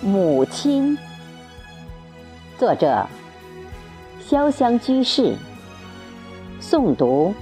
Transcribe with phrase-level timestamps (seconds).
[0.00, 0.96] 母亲，
[2.56, 3.06] 作者：
[4.20, 5.34] 潇湘居士，
[6.60, 7.34] 诵读：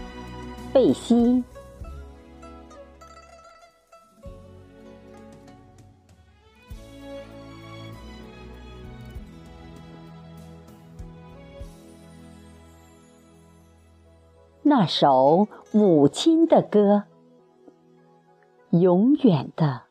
[0.73, 1.45] 贝西。
[14.63, 17.05] 那首母亲的歌，
[18.71, 19.86] 永远的。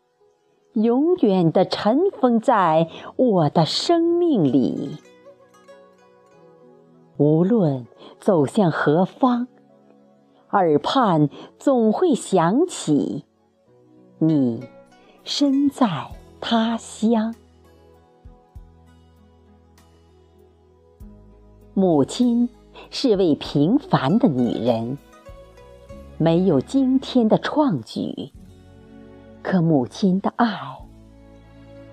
[0.75, 4.97] 永远的尘封在我的生命里。
[7.17, 7.87] 无论
[8.19, 9.47] 走向何方，
[10.51, 13.23] 耳畔总会响起
[14.19, 14.63] 你
[15.23, 17.33] 身在他乡。
[21.73, 22.49] 母亲
[22.89, 24.97] 是位平凡的女人，
[26.17, 28.33] 没有惊天的创举。
[29.45, 30.57] 可母亲的爱，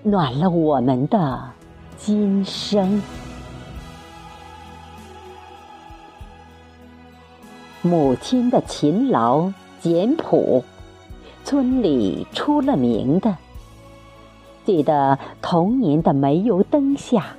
[0.02, 1.50] 暖了我们的
[1.98, 3.02] 今生。
[7.82, 10.64] 母亲的勤劳简朴，
[11.44, 13.36] 村里出了名的。
[14.64, 17.36] 记得童年的煤油灯下，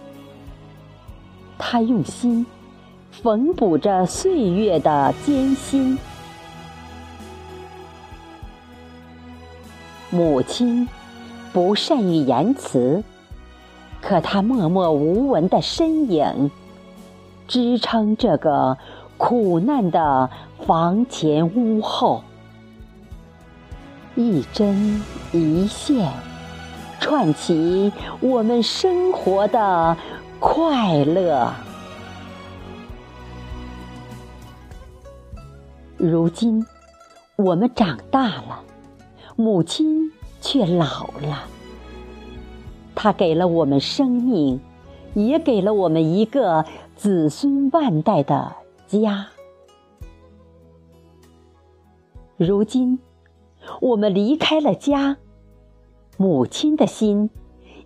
[1.58, 2.45] 她用心
[3.09, 5.97] 缝补着岁月的艰辛。
[10.14, 10.88] 母亲
[11.52, 13.03] 不善于言辞，
[14.00, 16.52] 可她默默无闻的身影，
[17.47, 18.78] 支撑这个
[19.17, 20.30] 苦难的
[20.67, 22.23] 房前屋后。
[24.14, 26.11] 一针一线，
[27.00, 29.97] 串起我们生活的
[30.40, 31.52] 快乐。
[35.97, 36.63] 如今，
[37.35, 38.59] 我们长大了。
[39.35, 40.03] 母亲
[40.43, 41.45] 却老了，
[42.93, 44.59] 他给了我们生命，
[45.13, 46.65] 也给了我们一个
[46.97, 48.53] 子孙万代的
[48.85, 49.29] 家。
[52.35, 52.99] 如今，
[53.79, 55.15] 我们离开了家，
[56.17, 57.29] 母亲的心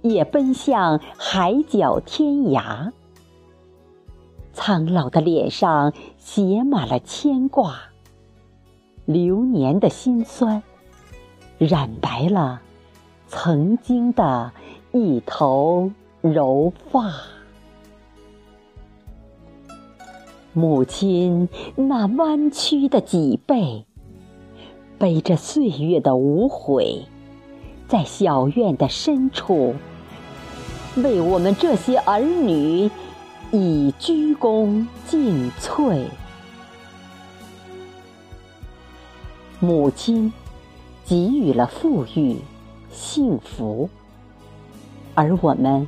[0.01, 2.91] 也奔向海角天涯。
[4.51, 7.79] 苍老的脸上写满了牵挂，
[9.06, 10.63] 流年的辛酸。
[11.57, 12.62] 染白了
[13.28, 14.51] 曾经的
[14.91, 15.91] 一头
[16.22, 17.12] 柔发，
[20.53, 23.85] 母亲那弯曲的脊背，
[25.00, 27.06] 背着岁月的无悔，
[27.88, 29.74] 在小院的深处，
[30.97, 32.89] 为我们这些儿女
[33.51, 36.06] 以鞠躬尽瘁。
[39.59, 40.31] 母亲。
[41.07, 42.41] 给予了富裕、
[42.91, 43.90] 幸福，
[45.16, 45.88] 而我们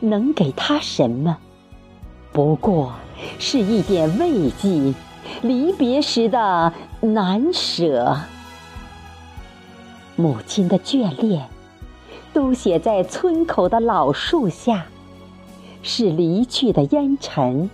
[0.00, 1.38] 能给他什么？
[2.32, 2.92] 不过
[3.38, 4.94] 是一点慰藉，
[5.40, 6.70] 离别时的
[7.00, 8.18] 难舍。
[10.16, 11.48] 母亲的眷恋，
[12.34, 14.84] 都写在村口的老树下，
[15.82, 17.70] 是离去的烟尘，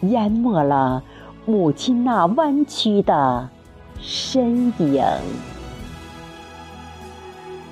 [0.00, 1.04] 淹没了
[1.46, 3.48] 母亲那弯曲的
[4.00, 5.04] 身影。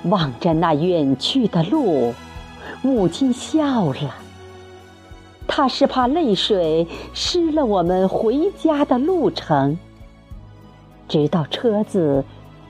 [0.05, 2.15] 望着那远去的路，
[2.83, 4.15] 母亲笑了。
[5.47, 9.77] 她是怕泪水湿了我们回家的路程，
[11.09, 12.25] 直到车子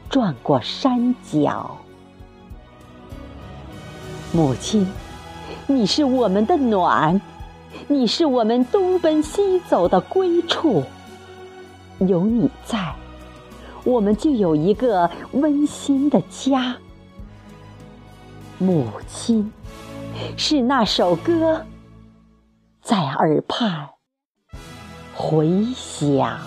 [0.08, 1.76] 转过山脚。
[4.32, 4.86] 母亲，
[5.66, 7.20] 你是我们的暖，
[7.86, 10.82] 你是我们东奔西走的归处。
[11.98, 12.94] 有你在，
[13.84, 16.76] 我们就有一个温馨的家。
[18.62, 19.50] 母亲，
[20.36, 21.64] 是那首歌，
[22.82, 23.88] 在耳畔
[25.14, 26.38] 回响。